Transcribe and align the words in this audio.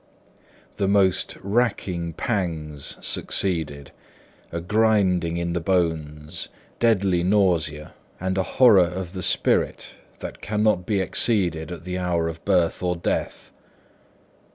The 0.77 0.87
most 0.87 1.37
racking 1.43 2.13
pangs 2.13 2.97
succeeded: 3.05 3.91
a 4.51 4.59
grinding 4.59 5.37
in 5.37 5.53
the 5.53 5.59
bones, 5.59 6.49
deadly 6.79 7.21
nausea, 7.21 7.93
and 8.19 8.35
a 8.35 8.41
horror 8.57 8.79
of 8.83 9.13
the 9.13 9.21
spirit 9.21 9.93
that 10.17 10.41
cannot 10.41 10.87
be 10.87 10.99
exceeded 11.01 11.71
at 11.71 11.83
the 11.83 11.99
hour 11.99 12.27
of 12.27 12.43
birth 12.45 12.81
or 12.81 12.95
death. 12.95 13.51